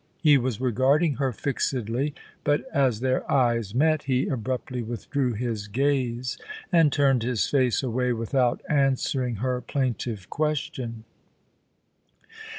He 0.23 0.35
was 0.35 0.59
regarding 0.59 1.17
her 1.17 1.31
fixedly, 1.31 2.15
but 2.43 2.65
as 2.73 3.01
their 3.01 3.31
eyes 3.31 3.75
met, 3.75 4.05
he 4.05 4.27
abruptly 4.27 4.81
withdrew 4.81 5.33
his 5.33 5.67
gaze; 5.67 6.39
and 6.71 6.91
turned 6.91 7.21
his 7.21 7.45
face 7.47 7.83
away 7.83 8.11
with 8.11 8.33
out 8.33 8.61
answering 8.67 9.35
her 9.45 9.61
plaintive 9.61 10.27
question. 10.31 11.03